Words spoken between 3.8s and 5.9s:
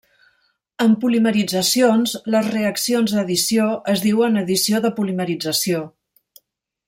es diuen addició de polimerització.